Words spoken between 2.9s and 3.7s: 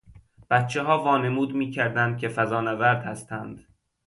هستند.